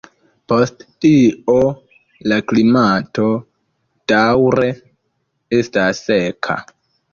[0.51, 1.55] Post tio
[2.33, 3.27] la klimato
[4.15, 4.73] daŭre
[5.61, 6.61] estas seka.